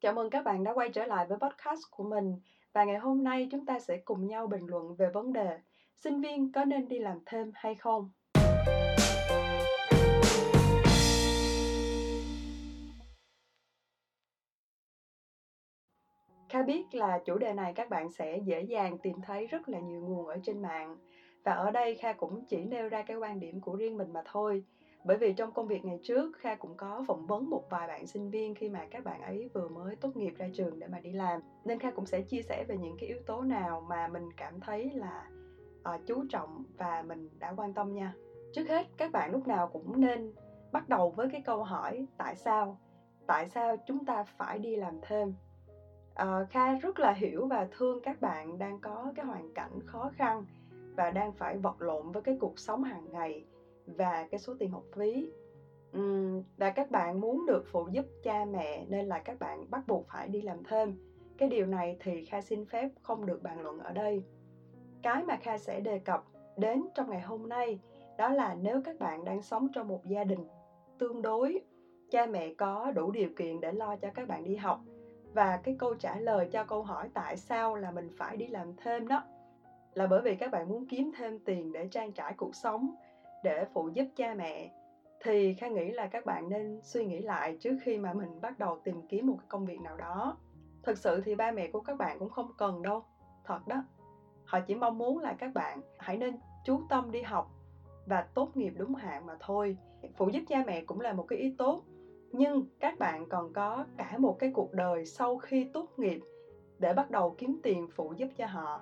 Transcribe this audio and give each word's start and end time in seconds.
Chào 0.00 0.12
mừng 0.12 0.30
các 0.30 0.44
bạn 0.44 0.64
đã 0.64 0.72
quay 0.72 0.90
trở 0.90 1.06
lại 1.06 1.26
với 1.26 1.38
podcast 1.38 1.80
của 1.90 2.04
mình 2.04 2.40
và 2.72 2.84
ngày 2.84 2.98
hôm 2.98 3.24
nay 3.24 3.48
chúng 3.50 3.66
ta 3.66 3.78
sẽ 3.78 3.96
cùng 3.96 4.26
nhau 4.26 4.46
bình 4.46 4.66
luận 4.66 4.94
về 4.94 5.10
vấn 5.10 5.32
đề 5.32 5.58
sinh 5.96 6.20
viên 6.20 6.52
có 6.52 6.64
nên 6.64 6.88
đi 6.88 6.98
làm 6.98 7.18
thêm 7.26 7.52
hay 7.54 7.74
không. 7.74 8.10
Kha 16.48 16.62
biết 16.62 16.94
là 16.94 17.20
chủ 17.24 17.38
đề 17.38 17.52
này 17.52 17.72
các 17.74 17.90
bạn 17.90 18.12
sẽ 18.12 18.38
dễ 18.44 18.62
dàng 18.62 18.98
tìm 18.98 19.16
thấy 19.22 19.46
rất 19.46 19.68
là 19.68 19.80
nhiều 19.80 20.00
nguồn 20.00 20.26
ở 20.26 20.36
trên 20.42 20.62
mạng 20.62 20.96
và 21.44 21.52
ở 21.52 21.70
đây 21.70 21.94
Kha 21.94 22.12
cũng 22.12 22.44
chỉ 22.48 22.56
nêu 22.56 22.88
ra 22.88 23.02
cái 23.02 23.16
quan 23.16 23.40
điểm 23.40 23.60
của 23.60 23.76
riêng 23.76 23.96
mình 23.96 24.12
mà 24.12 24.22
thôi 24.32 24.64
bởi 25.04 25.16
vì 25.16 25.32
trong 25.32 25.52
công 25.52 25.66
việc 25.66 25.84
ngày 25.84 26.00
trước 26.02 26.36
kha 26.38 26.54
cũng 26.54 26.76
có 26.76 27.04
phỏng 27.06 27.26
vấn 27.26 27.50
một 27.50 27.62
vài 27.70 27.88
bạn 27.88 28.06
sinh 28.06 28.30
viên 28.30 28.54
khi 28.54 28.68
mà 28.68 28.86
các 28.90 29.04
bạn 29.04 29.20
ấy 29.20 29.50
vừa 29.54 29.68
mới 29.68 29.96
tốt 29.96 30.16
nghiệp 30.16 30.34
ra 30.36 30.48
trường 30.54 30.78
để 30.78 30.86
mà 30.86 31.00
đi 31.00 31.12
làm. 31.12 31.40
Nên 31.64 31.78
kha 31.78 31.90
cũng 31.90 32.06
sẽ 32.06 32.20
chia 32.20 32.42
sẻ 32.42 32.64
về 32.68 32.76
những 32.76 32.96
cái 33.00 33.08
yếu 33.08 33.18
tố 33.26 33.42
nào 33.42 33.86
mà 33.88 34.08
mình 34.08 34.32
cảm 34.36 34.60
thấy 34.60 34.90
là 34.90 35.30
uh, 35.94 36.06
chú 36.06 36.24
trọng 36.28 36.64
và 36.78 37.02
mình 37.06 37.30
đã 37.38 37.54
quan 37.56 37.74
tâm 37.74 37.94
nha. 37.94 38.14
Trước 38.52 38.68
hết 38.68 38.86
các 38.96 39.12
bạn 39.12 39.30
lúc 39.30 39.46
nào 39.46 39.68
cũng 39.72 40.00
nên 40.00 40.32
bắt 40.72 40.88
đầu 40.88 41.10
với 41.10 41.28
cái 41.32 41.40
câu 41.40 41.62
hỏi 41.62 42.06
tại 42.16 42.36
sao? 42.36 42.78
Tại 43.26 43.48
sao 43.48 43.76
chúng 43.86 44.04
ta 44.04 44.24
phải 44.24 44.58
đi 44.58 44.76
làm 44.76 44.98
thêm? 45.02 45.34
Uh, 46.22 46.50
kha 46.50 46.74
rất 46.74 46.98
là 46.98 47.12
hiểu 47.12 47.46
và 47.46 47.68
thương 47.70 48.00
các 48.02 48.20
bạn 48.20 48.58
đang 48.58 48.80
có 48.80 49.12
cái 49.16 49.26
hoàn 49.26 49.54
cảnh 49.54 49.78
khó 49.86 50.10
khăn 50.16 50.44
và 50.96 51.10
đang 51.10 51.32
phải 51.32 51.56
vật 51.56 51.82
lộn 51.82 52.12
với 52.12 52.22
cái 52.22 52.36
cuộc 52.40 52.58
sống 52.58 52.82
hàng 52.82 53.12
ngày 53.12 53.44
và 53.96 54.26
cái 54.30 54.38
số 54.38 54.54
tiền 54.58 54.70
học 54.70 54.82
phí. 54.96 55.30
Uhm, 55.98 56.42
và 56.56 56.70
các 56.70 56.90
bạn 56.90 57.20
muốn 57.20 57.46
được 57.46 57.64
phụ 57.66 57.88
giúp 57.88 58.04
cha 58.22 58.44
mẹ 58.44 58.84
nên 58.88 59.06
là 59.06 59.18
các 59.18 59.38
bạn 59.38 59.70
bắt 59.70 59.86
buộc 59.86 60.06
phải 60.08 60.28
đi 60.28 60.42
làm 60.42 60.64
thêm. 60.64 60.94
Cái 61.38 61.48
điều 61.48 61.66
này 61.66 61.96
thì 62.00 62.24
kha 62.24 62.40
xin 62.40 62.64
phép 62.64 62.88
không 63.02 63.26
được 63.26 63.42
bàn 63.42 63.60
luận 63.60 63.78
ở 63.78 63.92
đây. 63.92 64.22
Cái 65.02 65.24
mà 65.24 65.36
kha 65.36 65.58
sẽ 65.58 65.80
đề 65.80 65.98
cập 65.98 66.24
đến 66.56 66.82
trong 66.94 67.10
ngày 67.10 67.20
hôm 67.20 67.48
nay 67.48 67.80
đó 68.18 68.30
là 68.30 68.54
nếu 68.54 68.80
các 68.84 68.98
bạn 68.98 69.24
đang 69.24 69.42
sống 69.42 69.68
trong 69.72 69.88
một 69.88 70.06
gia 70.06 70.24
đình 70.24 70.46
tương 70.98 71.22
đối 71.22 71.60
cha 72.10 72.26
mẹ 72.26 72.54
có 72.54 72.90
đủ 72.90 73.10
điều 73.10 73.28
kiện 73.36 73.60
để 73.60 73.72
lo 73.72 73.96
cho 73.96 74.08
các 74.14 74.28
bạn 74.28 74.44
đi 74.44 74.56
học. 74.56 74.80
Và 75.34 75.56
cái 75.56 75.76
câu 75.78 75.94
trả 75.94 76.18
lời 76.18 76.48
cho 76.52 76.64
câu 76.64 76.82
hỏi 76.82 77.08
tại 77.14 77.36
sao 77.36 77.76
là 77.76 77.90
mình 77.90 78.10
phải 78.16 78.36
đi 78.36 78.46
làm 78.46 78.76
thêm 78.76 79.08
đó 79.08 79.22
là 79.94 80.06
bởi 80.06 80.22
vì 80.22 80.34
các 80.34 80.50
bạn 80.50 80.68
muốn 80.68 80.86
kiếm 80.86 81.10
thêm 81.16 81.38
tiền 81.38 81.72
để 81.72 81.88
trang 81.90 82.12
trải 82.12 82.34
cuộc 82.36 82.54
sống 82.54 82.94
để 83.44 83.64
phụ 83.72 83.88
giúp 83.88 84.06
cha 84.16 84.34
mẹ, 84.34 84.70
thì 85.24 85.54
khang 85.54 85.74
nghĩ 85.74 85.90
là 85.90 86.06
các 86.06 86.26
bạn 86.26 86.48
nên 86.48 86.80
suy 86.82 87.04
nghĩ 87.04 87.20
lại 87.20 87.56
trước 87.60 87.76
khi 87.82 87.98
mà 87.98 88.12
mình 88.12 88.40
bắt 88.40 88.58
đầu 88.58 88.76
tìm 88.84 89.02
kiếm 89.08 89.26
một 89.26 89.34
cái 89.38 89.46
công 89.48 89.66
việc 89.66 89.80
nào 89.80 89.96
đó. 89.96 90.36
Thực 90.82 90.98
sự 90.98 91.20
thì 91.20 91.34
ba 91.34 91.50
mẹ 91.50 91.68
của 91.68 91.80
các 91.80 91.98
bạn 91.98 92.18
cũng 92.18 92.28
không 92.28 92.50
cần 92.58 92.82
đâu, 92.82 93.02
thật 93.44 93.66
đó. 93.66 93.82
Họ 94.44 94.60
chỉ 94.60 94.74
mong 94.74 94.98
muốn 94.98 95.18
là 95.18 95.32
các 95.32 95.54
bạn 95.54 95.80
hãy 95.98 96.16
nên 96.16 96.36
chú 96.64 96.80
tâm 96.88 97.10
đi 97.10 97.22
học 97.22 97.50
và 98.06 98.22
tốt 98.34 98.56
nghiệp 98.56 98.72
đúng 98.76 98.94
hạn 98.94 99.26
mà 99.26 99.36
thôi. 99.40 99.76
Phụ 100.16 100.28
giúp 100.28 100.42
cha 100.48 100.62
mẹ 100.66 100.80
cũng 100.80 101.00
là 101.00 101.12
một 101.12 101.22
cái 101.22 101.38
ý 101.38 101.54
tốt, 101.58 101.82
nhưng 102.32 102.62
các 102.80 102.98
bạn 102.98 103.26
còn 103.28 103.52
có 103.52 103.84
cả 103.96 104.18
một 104.18 104.38
cái 104.38 104.50
cuộc 104.54 104.72
đời 104.72 105.06
sau 105.06 105.36
khi 105.36 105.64
tốt 105.72 105.88
nghiệp 105.96 106.20
để 106.78 106.94
bắt 106.94 107.10
đầu 107.10 107.34
kiếm 107.38 107.60
tiền 107.62 107.88
phụ 107.94 108.12
giúp 108.16 108.28
cho 108.36 108.46
họ. 108.46 108.80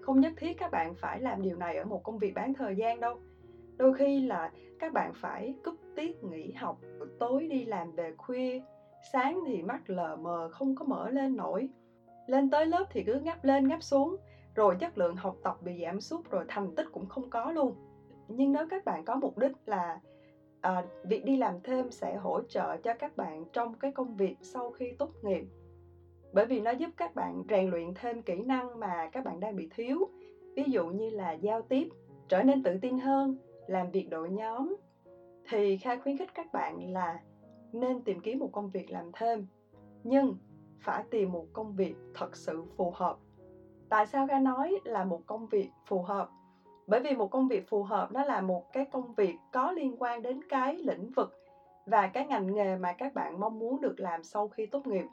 Không 0.00 0.20
nhất 0.20 0.32
thiết 0.36 0.58
các 0.58 0.70
bạn 0.70 0.94
phải 0.94 1.20
làm 1.20 1.42
điều 1.42 1.56
này 1.56 1.76
ở 1.76 1.84
một 1.84 2.02
công 2.02 2.18
việc 2.18 2.34
bán 2.34 2.54
thời 2.54 2.76
gian 2.76 3.00
đâu 3.00 3.18
đôi 3.82 3.94
khi 3.94 4.20
là 4.20 4.52
các 4.78 4.92
bạn 4.92 5.12
phải 5.14 5.54
cúp 5.64 5.74
tiết 5.96 6.24
nghỉ 6.24 6.52
học 6.52 6.80
tối 7.18 7.46
đi 7.50 7.64
làm 7.64 7.92
về 7.92 8.14
khuya 8.16 8.60
sáng 9.12 9.40
thì 9.46 9.62
mắt 9.62 9.90
lờ 9.90 10.16
mờ 10.16 10.48
không 10.52 10.74
có 10.74 10.84
mở 10.84 11.10
lên 11.10 11.36
nổi. 11.36 11.68
Lên 12.26 12.50
tới 12.50 12.66
lớp 12.66 12.84
thì 12.90 13.04
cứ 13.04 13.20
ngáp 13.20 13.44
lên 13.44 13.68
ngáp 13.68 13.82
xuống 13.82 14.16
rồi 14.54 14.76
chất 14.80 14.98
lượng 14.98 15.16
học 15.16 15.36
tập 15.42 15.56
bị 15.62 15.82
giảm 15.82 16.00
sút 16.00 16.30
rồi 16.30 16.44
thành 16.48 16.74
tích 16.74 16.86
cũng 16.92 17.06
không 17.06 17.30
có 17.30 17.52
luôn. 17.52 17.74
Nhưng 18.28 18.52
nếu 18.52 18.66
các 18.70 18.84
bạn 18.84 19.04
có 19.04 19.16
mục 19.16 19.38
đích 19.38 19.52
là 19.66 20.00
à, 20.60 20.84
việc 21.04 21.24
đi 21.24 21.36
làm 21.36 21.54
thêm 21.64 21.90
sẽ 21.90 22.16
hỗ 22.16 22.42
trợ 22.42 22.76
cho 22.76 22.94
các 22.94 23.16
bạn 23.16 23.44
trong 23.52 23.74
cái 23.74 23.92
công 23.92 24.16
việc 24.16 24.36
sau 24.42 24.70
khi 24.70 24.92
tốt 24.98 25.10
nghiệp. 25.22 25.44
Bởi 26.32 26.46
vì 26.46 26.60
nó 26.60 26.70
giúp 26.70 26.90
các 26.96 27.14
bạn 27.14 27.42
rèn 27.50 27.70
luyện 27.70 27.94
thêm 27.94 28.22
kỹ 28.22 28.42
năng 28.42 28.80
mà 28.80 29.08
các 29.12 29.24
bạn 29.24 29.40
đang 29.40 29.56
bị 29.56 29.68
thiếu. 29.74 29.98
Ví 30.56 30.64
dụ 30.68 30.86
như 30.86 31.10
là 31.10 31.32
giao 31.32 31.62
tiếp 31.62 31.88
trở 32.28 32.42
nên 32.42 32.62
tự 32.62 32.78
tin 32.82 32.98
hơn 32.98 33.36
làm 33.72 33.90
việc 33.90 34.10
đội 34.10 34.30
nhóm, 34.30 34.76
thì 35.48 35.76
kha 35.76 35.96
khuyến 35.96 36.16
khích 36.16 36.34
các 36.34 36.52
bạn 36.52 36.92
là 36.92 37.18
nên 37.72 38.00
tìm 38.00 38.20
kiếm 38.20 38.38
một 38.38 38.48
công 38.52 38.70
việc 38.70 38.90
làm 38.90 39.10
thêm, 39.12 39.46
nhưng 40.04 40.36
phải 40.80 41.02
tìm 41.10 41.32
một 41.32 41.46
công 41.52 41.74
việc 41.74 41.94
thật 42.14 42.36
sự 42.36 42.64
phù 42.76 42.90
hợp. 42.94 43.16
Tại 43.88 44.06
sao 44.06 44.26
kha 44.26 44.38
nói 44.38 44.78
là 44.84 45.04
một 45.04 45.26
công 45.26 45.46
việc 45.46 45.68
phù 45.86 46.02
hợp? 46.02 46.28
Bởi 46.86 47.00
vì 47.00 47.14
một 47.14 47.30
công 47.30 47.48
việc 47.48 47.68
phù 47.68 47.82
hợp 47.82 48.12
nó 48.12 48.22
là 48.22 48.40
một 48.40 48.72
cái 48.72 48.84
công 48.84 49.12
việc 49.12 49.36
có 49.52 49.70
liên 49.70 49.96
quan 49.98 50.22
đến 50.22 50.40
cái 50.48 50.76
lĩnh 50.76 51.10
vực 51.10 51.32
và 51.86 52.06
cái 52.06 52.24
ngành 52.24 52.54
nghề 52.54 52.76
mà 52.76 52.92
các 52.92 53.14
bạn 53.14 53.40
mong 53.40 53.58
muốn 53.58 53.80
được 53.80 54.00
làm 54.00 54.22
sau 54.22 54.48
khi 54.48 54.66
tốt 54.66 54.86
nghiệp. 54.86 55.06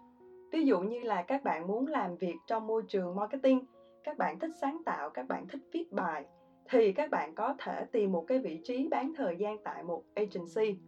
Ví 0.52 0.64
dụ 0.64 0.80
như 0.80 1.04
là 1.04 1.22
các 1.22 1.44
bạn 1.44 1.68
muốn 1.68 1.88
làm 1.88 2.16
việc 2.16 2.36
trong 2.48 2.68
môi 2.68 2.84
trường 2.88 3.16
marketing, 3.16 3.64
các 4.04 4.18
bạn 4.18 4.40
thích 4.40 4.52
sáng 4.62 4.78
tạo, 4.86 5.10
các 5.10 5.28
bạn 5.28 5.48
thích 5.48 5.62
viết 5.72 5.92
bài 5.92 6.26
thì 6.72 6.94
các 6.94 7.12
bạn 7.12 7.36
có 7.36 7.56
thể 7.60 7.86
tìm 7.92 8.12
một 8.12 8.26
cái 8.28 8.40
vị 8.40 8.62
trí 8.64 8.88
bán 8.92 9.12
thời 9.18 9.38
gian 9.38 9.58
tại 9.64 9.84
một 9.84 10.04
agency. 10.16 10.80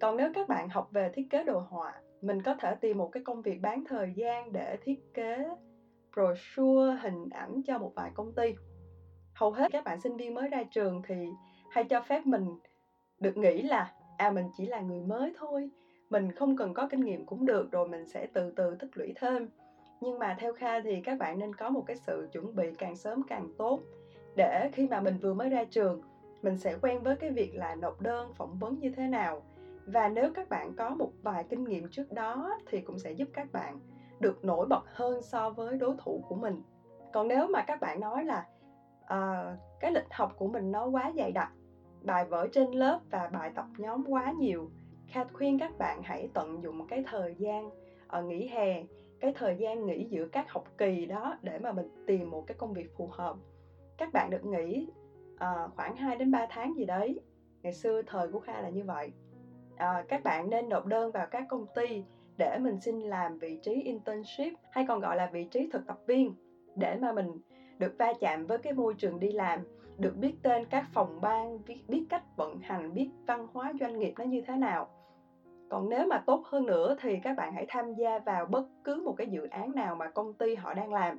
Còn 0.00 0.16
nếu 0.16 0.32
các 0.34 0.48
bạn 0.48 0.68
học 0.68 0.88
về 0.90 1.10
thiết 1.14 1.30
kế 1.30 1.44
đồ 1.44 1.58
họa, 1.58 1.92
mình 2.22 2.42
có 2.42 2.54
thể 2.54 2.74
tìm 2.80 2.98
một 2.98 3.08
cái 3.12 3.22
công 3.22 3.42
việc 3.42 3.60
bán 3.60 3.84
thời 3.88 4.12
gian 4.16 4.52
để 4.52 4.76
thiết 4.82 5.14
kế 5.14 5.48
brochure, 6.14 6.96
hình 7.02 7.28
ảnh 7.30 7.62
cho 7.66 7.78
một 7.78 7.92
vài 7.94 8.10
công 8.14 8.32
ty. 8.32 8.54
Hầu 9.34 9.50
hết 9.50 9.72
các 9.72 9.84
bạn 9.84 10.00
sinh 10.00 10.16
viên 10.16 10.34
mới 10.34 10.48
ra 10.48 10.62
trường 10.70 11.02
thì 11.06 11.28
hay 11.70 11.84
cho 11.84 12.00
phép 12.00 12.26
mình 12.26 12.46
được 13.20 13.36
nghĩ 13.36 13.62
là 13.62 13.92
à 14.16 14.30
mình 14.30 14.48
chỉ 14.56 14.66
là 14.66 14.80
người 14.80 15.00
mới 15.00 15.32
thôi, 15.38 15.70
mình 16.10 16.32
không 16.32 16.56
cần 16.56 16.74
có 16.74 16.86
kinh 16.90 17.00
nghiệm 17.00 17.26
cũng 17.26 17.46
được 17.46 17.70
rồi 17.70 17.88
mình 17.88 18.06
sẽ 18.06 18.26
từ 18.32 18.52
từ 18.56 18.76
tích 18.78 18.90
lũy 18.94 19.12
thêm. 19.16 19.48
Nhưng 20.00 20.18
mà 20.18 20.36
theo 20.38 20.52
Kha 20.52 20.80
thì 20.80 21.00
các 21.00 21.18
bạn 21.18 21.38
nên 21.38 21.54
có 21.54 21.70
một 21.70 21.82
cái 21.86 21.96
sự 21.96 22.28
chuẩn 22.32 22.54
bị 22.54 22.66
càng 22.78 22.96
sớm 22.96 23.22
càng 23.28 23.48
tốt 23.58 23.80
để 24.36 24.70
khi 24.72 24.86
mà 24.86 25.00
mình 25.00 25.18
vừa 25.22 25.34
mới 25.34 25.48
ra 25.48 25.64
trường 25.64 26.02
mình 26.42 26.56
sẽ 26.56 26.76
quen 26.82 27.02
với 27.02 27.16
cái 27.16 27.30
việc 27.30 27.54
là 27.54 27.74
nộp 27.74 28.00
đơn 28.00 28.32
phỏng 28.34 28.58
vấn 28.58 28.78
như 28.78 28.90
thế 28.90 29.06
nào. 29.06 29.42
Và 29.86 30.08
nếu 30.08 30.32
các 30.34 30.48
bạn 30.48 30.72
có 30.76 30.90
một 30.90 31.10
vài 31.22 31.44
kinh 31.44 31.64
nghiệm 31.64 31.88
trước 31.90 32.12
đó 32.12 32.58
thì 32.66 32.80
cũng 32.80 32.98
sẽ 32.98 33.12
giúp 33.12 33.28
các 33.32 33.52
bạn 33.52 33.78
được 34.20 34.44
nổi 34.44 34.66
bật 34.66 34.82
hơn 34.86 35.22
so 35.22 35.50
với 35.50 35.76
đối 35.76 35.94
thủ 35.98 36.24
của 36.28 36.34
mình. 36.34 36.62
Còn 37.12 37.28
nếu 37.28 37.46
mà 37.46 37.62
các 37.62 37.80
bạn 37.80 38.00
nói 38.00 38.24
là 38.24 38.46
uh, 39.04 39.58
cái 39.80 39.92
lịch 39.92 40.10
học 40.10 40.32
của 40.36 40.48
mình 40.48 40.72
nó 40.72 40.86
quá 40.86 41.12
dày 41.16 41.32
đặc 41.32 41.52
bài 42.02 42.24
vở 42.24 42.46
trên 42.52 42.70
lớp 42.70 43.00
và 43.10 43.28
bài 43.32 43.50
tập 43.54 43.66
nhóm 43.78 44.04
quá 44.08 44.32
nhiều 44.38 44.70
kha 45.08 45.24
khuyên 45.32 45.58
các 45.58 45.78
bạn 45.78 46.02
hãy 46.02 46.28
tận 46.34 46.62
dụng 46.62 46.86
cái 46.86 47.04
thời 47.06 47.34
gian 47.38 47.70
ở 48.06 48.22
nghỉ 48.22 48.46
hè 48.46 48.82
cái 49.20 49.32
thời 49.34 49.56
gian 49.56 49.86
nghỉ 49.86 50.06
giữa 50.10 50.28
các 50.28 50.50
học 50.50 50.64
kỳ 50.78 51.06
đó 51.06 51.38
để 51.42 51.58
mà 51.58 51.72
mình 51.72 51.88
tìm 52.06 52.30
một 52.30 52.44
cái 52.46 52.56
công 52.58 52.72
việc 52.72 52.96
phù 52.96 53.08
hợp 53.12 53.36
các 54.00 54.12
bạn 54.12 54.30
được 54.30 54.44
nghỉ 54.44 54.86
uh, 55.34 55.74
khoảng 55.76 55.96
2 55.96 56.16
đến 56.16 56.30
3 56.30 56.46
tháng 56.50 56.76
gì 56.76 56.84
đấy. 56.84 57.20
Ngày 57.62 57.72
xưa 57.72 58.02
thời 58.02 58.28
của 58.28 58.40
kha 58.40 58.60
là 58.60 58.68
như 58.68 58.84
vậy. 58.84 59.12
Uh, 59.74 60.08
các 60.08 60.22
bạn 60.24 60.50
nên 60.50 60.68
nộp 60.68 60.86
đơn 60.86 61.12
vào 61.12 61.26
các 61.26 61.44
công 61.48 61.66
ty 61.74 62.04
để 62.36 62.58
mình 62.58 62.80
xin 62.80 63.00
làm 63.00 63.38
vị 63.38 63.58
trí 63.62 63.72
internship 63.72 64.52
hay 64.70 64.84
còn 64.88 65.00
gọi 65.00 65.16
là 65.16 65.30
vị 65.32 65.44
trí 65.44 65.70
thực 65.72 65.86
tập 65.86 65.98
viên 66.06 66.34
để 66.76 66.98
mà 67.00 67.12
mình 67.12 67.38
được 67.78 67.94
va 67.98 68.12
chạm 68.20 68.46
với 68.46 68.58
cái 68.58 68.72
môi 68.72 68.94
trường 68.94 69.20
đi 69.20 69.32
làm 69.32 69.60
được 69.98 70.16
biết 70.16 70.34
tên 70.42 70.64
các 70.70 70.84
phòng 70.92 71.20
ban 71.20 71.58
biết, 71.66 71.78
biết 71.88 72.04
cách 72.10 72.22
vận 72.36 72.58
hành 72.60 72.94
biết 72.94 73.10
văn 73.26 73.46
hóa 73.52 73.72
doanh 73.80 73.98
nghiệp 73.98 74.14
nó 74.18 74.24
như 74.24 74.42
thế 74.46 74.56
nào. 74.56 74.88
Còn 75.70 75.88
nếu 75.88 76.06
mà 76.06 76.22
tốt 76.26 76.42
hơn 76.46 76.66
nữa 76.66 76.96
thì 77.00 77.18
các 77.22 77.36
bạn 77.36 77.52
hãy 77.52 77.66
tham 77.68 77.94
gia 77.94 78.18
vào 78.18 78.46
bất 78.46 78.66
cứ 78.84 79.02
một 79.04 79.14
cái 79.16 79.26
dự 79.26 79.46
án 79.46 79.72
nào 79.72 79.94
mà 79.94 80.10
công 80.10 80.34
ty 80.34 80.54
họ 80.54 80.74
đang 80.74 80.92
làm 80.92 81.18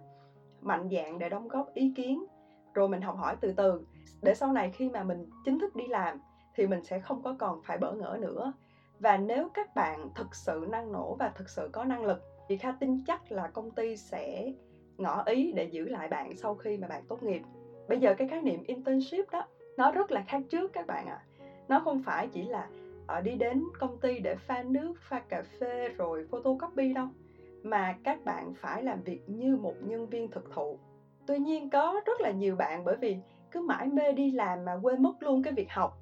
mạnh 0.61 0.89
dạng 0.91 1.19
để 1.19 1.29
đóng 1.29 1.47
góp 1.47 1.73
ý 1.73 1.93
kiến 1.95 2.25
rồi 2.73 2.87
mình 2.87 3.01
học 3.01 3.17
hỏi 3.17 3.35
từ 3.41 3.51
từ. 3.51 3.81
Để 4.21 4.33
sau 4.33 4.51
này 4.51 4.69
khi 4.69 4.89
mà 4.89 5.03
mình 5.03 5.29
chính 5.45 5.59
thức 5.59 5.75
đi 5.75 5.87
làm 5.87 6.19
thì 6.55 6.67
mình 6.67 6.83
sẽ 6.83 6.99
không 6.99 7.21
có 7.21 7.35
còn 7.39 7.61
phải 7.61 7.77
bỡ 7.77 7.93
ngỡ 7.93 8.17
nữa. 8.19 8.53
Và 8.99 9.17
nếu 9.17 9.49
các 9.53 9.75
bạn 9.75 10.09
thực 10.15 10.35
sự 10.35 10.65
năng 10.69 10.91
nổ 10.91 11.15
và 11.15 11.29
thực 11.29 11.49
sự 11.49 11.69
có 11.71 11.85
năng 11.85 12.05
lực, 12.05 12.21
thì 12.49 12.57
kha 12.57 12.71
tin 12.71 13.03
chắc 13.07 13.31
là 13.31 13.47
công 13.47 13.71
ty 13.71 13.95
sẽ 13.95 14.51
ngỏ 14.97 15.23
ý 15.25 15.51
để 15.51 15.63
giữ 15.63 15.87
lại 15.87 16.07
bạn 16.07 16.35
sau 16.35 16.55
khi 16.55 16.77
mà 16.77 16.87
bạn 16.87 17.03
tốt 17.07 17.23
nghiệp. 17.23 17.41
Bây 17.87 17.97
giờ 17.97 18.13
cái 18.13 18.27
khái 18.27 18.41
niệm 18.41 18.63
internship 18.63 19.29
đó, 19.31 19.43
nó 19.77 19.91
rất 19.91 20.11
là 20.11 20.21
khác 20.27 20.41
trước 20.49 20.73
các 20.73 20.87
bạn 20.87 21.05
ạ. 21.07 21.19
À. 21.39 21.45
nó 21.67 21.79
không 21.79 21.99
phải 21.99 22.27
chỉ 22.27 22.43
là 22.45 22.67
ở 23.07 23.21
đi 23.21 23.35
đến 23.35 23.63
công 23.79 23.97
ty 23.97 24.19
để 24.19 24.35
pha 24.35 24.63
nước, 24.63 24.93
pha 25.01 25.19
cà 25.19 25.41
phê 25.59 25.89
rồi 25.89 26.25
photocopy 26.31 26.93
đâu, 26.93 27.07
mà 27.63 27.95
các 28.03 28.25
bạn 28.25 28.53
phải 28.53 28.83
làm 28.83 29.03
việc 29.03 29.21
như 29.27 29.55
một 29.55 29.73
nhân 29.81 30.09
viên 30.09 30.31
thực 30.31 30.51
thụ 30.51 30.77
tuy 31.31 31.39
nhiên 31.39 31.69
có 31.69 32.01
rất 32.05 32.21
là 32.21 32.31
nhiều 32.31 32.55
bạn 32.55 32.85
bởi 32.85 32.97
vì 32.97 33.17
cứ 33.51 33.61
mãi 33.61 33.87
mê 33.87 34.13
đi 34.13 34.31
làm 34.31 34.65
mà 34.65 34.73
quên 34.81 35.01
mất 35.01 35.23
luôn 35.23 35.43
cái 35.43 35.53
việc 35.53 35.71
học. 35.71 35.97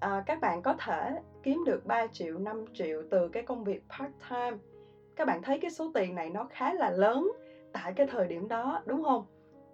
À, 0.00 0.22
các 0.26 0.40
bạn 0.40 0.62
có 0.62 0.74
thể 0.78 1.20
kiếm 1.42 1.64
được 1.66 1.86
3 1.86 2.06
triệu 2.06 2.38
5 2.38 2.64
triệu 2.74 3.02
từ 3.10 3.28
cái 3.28 3.42
công 3.42 3.64
việc 3.64 3.82
part 3.88 4.12
time. 4.30 4.56
Các 5.16 5.26
bạn 5.26 5.42
thấy 5.42 5.58
cái 5.58 5.70
số 5.70 5.90
tiền 5.94 6.14
này 6.14 6.30
nó 6.30 6.46
khá 6.50 6.72
là 6.72 6.90
lớn 6.90 7.30
tại 7.72 7.92
cái 7.92 8.06
thời 8.06 8.28
điểm 8.28 8.48
đó 8.48 8.82
đúng 8.86 9.02
không? 9.02 9.22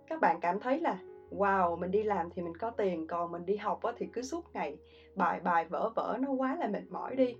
Các 0.06 0.20
bạn 0.20 0.41
cảm 0.41 0.61
thấy 0.61 0.81
là 0.81 0.99
wow 1.31 1.79
mình 1.79 1.91
đi 1.91 2.02
làm 2.02 2.29
thì 2.31 2.43
mình 2.43 2.56
có 2.56 2.70
tiền 2.70 3.06
còn 3.06 3.32
mình 3.32 3.46
đi 3.46 3.56
học 3.56 3.81
thì 3.96 4.06
cứ 4.12 4.23
suốt 4.23 4.44
ngày 4.55 4.76
bài 5.14 5.41
bài 5.41 5.64
vỡ 5.64 5.91
vỡ 5.96 6.17
nó 6.20 6.32
quá 6.32 6.56
là 6.56 6.67
mệt 6.67 6.85
mỏi 6.91 7.17
đi. 7.17 7.35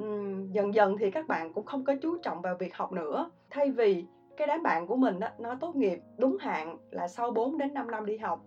Uhm, 0.00 0.52
dần 0.52 0.74
dần 0.74 0.96
thì 0.96 1.10
các 1.10 1.28
bạn 1.28 1.52
cũng 1.52 1.64
không 1.64 1.84
có 1.84 1.94
chú 2.02 2.16
trọng 2.22 2.42
vào 2.42 2.56
việc 2.56 2.74
học 2.74 2.92
nữa. 2.92 3.30
Thay 3.50 3.70
vì 3.70 4.04
cái 4.36 4.46
đám 4.46 4.62
bạn 4.62 4.86
của 4.86 4.96
mình 4.96 5.20
đó, 5.20 5.28
nó 5.38 5.54
tốt 5.60 5.76
nghiệp 5.76 5.98
đúng 6.18 6.36
hạn 6.40 6.76
là 6.90 7.08
sau 7.08 7.30
4 7.30 7.58
đến 7.58 7.74
5 7.74 7.90
năm 7.90 8.06
đi 8.06 8.16
học 8.16 8.44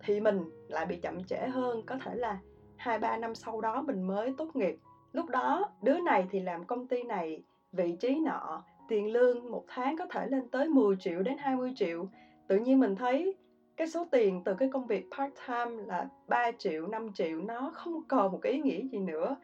thì 0.00 0.20
mình 0.20 0.50
lại 0.68 0.86
bị 0.86 0.96
chậm 0.96 1.24
trễ 1.24 1.48
hơn 1.48 1.82
có 1.86 1.96
thể 2.04 2.14
là 2.14 2.38
hai 2.76 2.98
ba 2.98 3.16
năm 3.16 3.34
sau 3.34 3.60
đó 3.60 3.82
mình 3.82 4.02
mới 4.02 4.34
tốt 4.38 4.56
nghiệp. 4.56 4.78
Lúc 5.12 5.28
đó 5.28 5.70
đứa 5.82 5.98
này 6.00 6.26
thì 6.30 6.40
làm 6.40 6.64
công 6.64 6.86
ty 6.86 7.02
này 7.02 7.42
vị 7.72 7.96
trí 8.00 8.20
nọ 8.20 8.62
tiền 8.88 9.12
lương 9.12 9.50
một 9.50 9.64
tháng 9.68 9.96
có 9.98 10.06
thể 10.10 10.26
lên 10.26 10.48
tới 10.48 10.68
10 10.68 10.96
triệu 10.96 11.22
đến 11.22 11.38
20 11.38 11.72
triệu. 11.76 12.08
Tự 12.46 12.56
nhiên 12.56 12.80
mình 12.80 12.96
thấy 12.96 13.34
cái 13.76 13.86
số 13.86 14.06
tiền 14.10 14.42
từ 14.44 14.54
cái 14.54 14.70
công 14.72 14.86
việc 14.86 15.06
part 15.18 15.32
time 15.48 15.82
là 15.86 16.08
3 16.28 16.50
triệu 16.58 16.86
5 16.86 17.12
triệu 17.12 17.40
nó 17.40 17.70
không 17.74 18.00
còn 18.08 18.32
một 18.32 18.38
cái 18.42 18.52
ý 18.52 18.60
nghĩa 18.60 18.82
gì 18.92 18.98
nữa. 18.98 19.36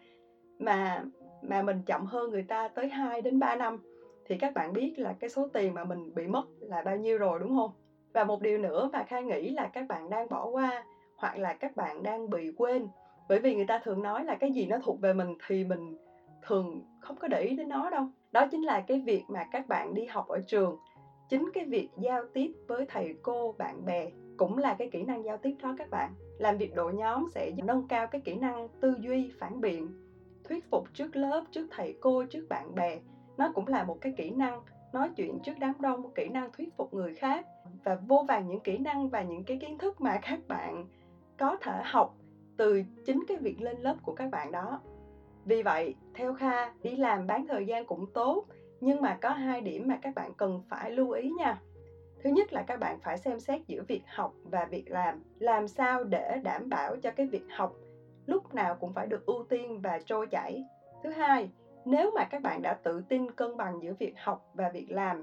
Mà 0.58 1.04
mà 1.42 1.62
mình 1.62 1.82
chậm 1.86 2.06
hơn 2.06 2.30
người 2.30 2.42
ta 2.42 2.68
tới 2.68 2.88
2 2.88 3.22
đến 3.22 3.38
3 3.38 3.56
năm 3.56 3.78
thì 4.24 4.36
các 4.36 4.54
bạn 4.54 4.72
biết 4.72 4.98
là 4.98 5.12
cái 5.12 5.30
số 5.30 5.46
tiền 5.46 5.74
mà 5.74 5.84
mình 5.84 6.14
bị 6.14 6.26
mất 6.26 6.44
là 6.60 6.82
bao 6.82 6.96
nhiêu 6.96 7.18
rồi, 7.18 7.38
đúng 7.38 7.54
không? 7.54 7.70
Và 8.12 8.24
một 8.24 8.40
điều 8.40 8.58
nữa 8.58 8.88
mà 8.92 9.02
Kha 9.02 9.20
nghĩ 9.20 9.50
là 9.50 9.66
các 9.66 9.88
bạn 9.88 10.10
đang 10.10 10.28
bỏ 10.28 10.46
qua, 10.46 10.82
hoặc 11.16 11.36
là 11.36 11.52
các 11.52 11.76
bạn 11.76 12.02
đang 12.02 12.30
bị 12.30 12.50
quên, 12.56 12.86
bởi 13.28 13.38
vì 13.38 13.54
người 13.54 13.64
ta 13.64 13.78
thường 13.78 14.02
nói 14.02 14.24
là 14.24 14.34
cái 14.34 14.50
gì 14.50 14.66
nó 14.66 14.78
thuộc 14.82 15.00
về 15.00 15.12
mình 15.12 15.34
thì 15.46 15.64
mình 15.64 15.94
thường 16.42 16.82
không 17.00 17.16
có 17.16 17.28
để 17.28 17.40
ý 17.40 17.54
đến 17.54 17.68
nó 17.68 17.90
đâu. 17.90 18.06
Đó 18.32 18.46
chính 18.46 18.62
là 18.62 18.80
cái 18.80 18.98
việc 18.98 19.22
mà 19.28 19.44
các 19.44 19.68
bạn 19.68 19.94
đi 19.94 20.04
học 20.04 20.28
ở 20.28 20.40
trường. 20.46 20.76
Chính 21.28 21.48
cái 21.52 21.64
việc 21.64 21.88
giao 21.96 22.24
tiếp 22.24 22.52
với 22.66 22.84
thầy 22.88 23.14
cô, 23.22 23.54
bạn 23.58 23.84
bè 23.84 24.08
cũng 24.36 24.58
là 24.58 24.74
cái 24.74 24.86
kỹ 24.86 25.02
năng 25.02 25.24
giao 25.24 25.36
tiếp 25.36 25.54
đó 25.62 25.74
các 25.76 25.90
bạn. 25.90 26.10
Làm 26.38 26.56
việc 26.56 26.74
đội 26.74 26.92
nhóm 26.92 27.26
sẽ 27.30 27.50
nâng 27.64 27.82
cao 27.88 28.06
cái 28.06 28.20
kỹ 28.24 28.36
năng 28.36 28.68
tư 28.80 28.96
duy, 29.00 29.30
phản 29.38 29.60
biện, 29.60 29.90
thuyết 30.44 30.70
phục 30.70 30.94
trước 30.94 31.16
lớp, 31.16 31.44
trước 31.50 31.66
thầy 31.70 31.94
cô, 32.00 32.24
trước 32.24 32.48
bạn 32.48 32.74
bè 32.74 32.98
nó 33.36 33.52
cũng 33.54 33.68
là 33.68 33.84
một 33.84 33.98
cái 34.00 34.12
kỹ 34.16 34.30
năng 34.30 34.62
nói 34.92 35.10
chuyện 35.16 35.38
trước 35.40 35.52
đám 35.58 35.74
đông, 35.80 36.02
một 36.02 36.10
kỹ 36.14 36.28
năng 36.28 36.52
thuyết 36.52 36.76
phục 36.76 36.94
người 36.94 37.14
khác. 37.14 37.46
Và 37.84 37.94
vô 37.94 38.24
vàng 38.28 38.48
những 38.48 38.60
kỹ 38.60 38.78
năng 38.78 39.08
và 39.08 39.22
những 39.22 39.44
cái 39.44 39.56
kiến 39.56 39.78
thức 39.78 40.00
mà 40.00 40.18
các 40.22 40.38
bạn 40.48 40.86
có 41.38 41.56
thể 41.56 41.82
học 41.84 42.14
từ 42.56 42.82
chính 43.06 43.24
cái 43.28 43.36
việc 43.36 43.60
lên 43.60 43.80
lớp 43.80 43.96
của 44.02 44.14
các 44.14 44.30
bạn 44.30 44.52
đó. 44.52 44.80
Vì 45.44 45.62
vậy, 45.62 45.94
theo 46.14 46.34
kha, 46.34 46.72
đi 46.82 46.96
làm 46.96 47.26
bán 47.26 47.46
thời 47.46 47.66
gian 47.66 47.86
cũng 47.86 48.06
tốt, 48.14 48.44
nhưng 48.80 49.00
mà 49.00 49.18
có 49.20 49.30
hai 49.30 49.60
điểm 49.60 49.88
mà 49.88 49.98
các 50.02 50.14
bạn 50.14 50.34
cần 50.34 50.60
phải 50.68 50.90
lưu 50.90 51.10
ý 51.10 51.30
nha. 51.30 51.60
Thứ 52.22 52.30
nhất 52.30 52.52
là 52.52 52.62
các 52.62 52.80
bạn 52.80 52.98
phải 53.00 53.18
xem 53.18 53.40
xét 53.40 53.60
giữa 53.66 53.82
việc 53.88 54.02
học 54.06 54.34
và 54.44 54.64
việc 54.64 54.90
làm. 54.90 55.22
Làm 55.38 55.68
sao 55.68 56.04
để 56.04 56.40
đảm 56.42 56.68
bảo 56.68 56.96
cho 56.96 57.10
cái 57.10 57.26
việc 57.26 57.44
học 57.56 57.72
lúc 58.26 58.54
nào 58.54 58.74
cũng 58.74 58.92
phải 58.92 59.06
được 59.06 59.26
ưu 59.26 59.44
tiên 59.44 59.80
và 59.80 59.98
trôi 60.04 60.26
chảy. 60.26 60.64
Thứ 61.02 61.10
hai 61.10 61.50
nếu 61.84 62.10
mà 62.14 62.24
các 62.24 62.42
bạn 62.42 62.62
đã 62.62 62.74
tự 62.74 63.00
tin 63.00 63.30
cân 63.30 63.56
bằng 63.56 63.82
giữa 63.82 63.92
việc 63.98 64.12
học 64.16 64.38
và 64.52 64.68
việc 64.68 64.86
làm, 64.88 65.22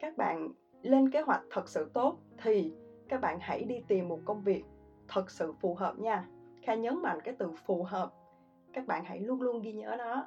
các 0.00 0.16
bạn 0.16 0.48
lên 0.82 1.08
kế 1.08 1.20
hoạch 1.20 1.40
thật 1.50 1.68
sự 1.68 1.90
tốt 1.94 2.16
thì 2.42 2.72
các 3.08 3.20
bạn 3.20 3.38
hãy 3.40 3.64
đi 3.64 3.80
tìm 3.88 4.08
một 4.08 4.18
công 4.24 4.42
việc 4.42 4.62
thật 5.08 5.30
sự 5.30 5.52
phù 5.52 5.74
hợp 5.74 5.98
nha. 5.98 6.26
Kha 6.62 6.74
nhấn 6.74 7.02
mạnh 7.02 7.20
cái 7.20 7.34
từ 7.38 7.52
phù 7.66 7.82
hợp, 7.82 8.10
các 8.72 8.86
bạn 8.86 9.04
hãy 9.04 9.20
luôn 9.20 9.42
luôn 9.42 9.60
ghi 9.60 9.72
nhớ 9.72 9.94
nó. 9.98 10.24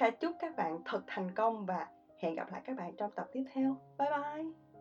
Kha 0.00 0.10
chúc 0.10 0.34
các 0.38 0.56
bạn 0.56 0.78
thật 0.84 1.02
thành 1.06 1.30
công 1.30 1.66
và 1.66 1.86
hẹn 2.18 2.34
gặp 2.34 2.50
lại 2.50 2.60
các 2.64 2.76
bạn 2.76 2.92
trong 2.96 3.10
tập 3.16 3.26
tiếp 3.32 3.42
theo. 3.52 3.76
Bye 3.98 4.10
bye! 4.10 4.71